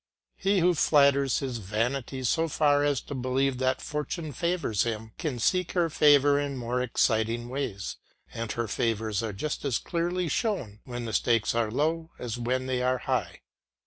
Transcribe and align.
He 0.35 0.61
who 0.61 0.73
flatters 0.73 1.41
his 1.41 1.59
vanity 1.59 2.23
so 2.23 2.47
far 2.47 2.83
as 2.83 3.01
to 3.01 3.13
believe 3.13 3.59
that 3.59 3.83
Fortune 3.83 4.31
favours 4.31 4.81
him 4.81 5.11
can 5.19 5.37
seek 5.37 5.73
her 5.73 5.91
favour 5.91 6.39
in 6.39 6.57
more 6.57 6.81
exciting 6.81 7.49
ways; 7.49 7.97
and 8.33 8.51
her 8.53 8.67
favours 8.67 9.21
are 9.21 9.31
just 9.31 9.63
as 9.63 9.77
clearly 9.77 10.27
shown 10.27 10.79
when 10.85 11.05
the 11.05 11.13
stakes 11.13 11.53
are 11.53 11.69
low 11.69 12.09
as 12.17 12.35
when 12.39 12.65
they 12.65 12.81
are 12.81 12.97
high. 12.97 13.41